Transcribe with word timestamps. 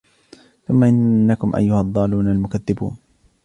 ثم 0.67 0.83
إنكم 0.83 1.55
أيها 1.55 1.81
الضالون 1.81 2.27
المكذبون 2.27 2.97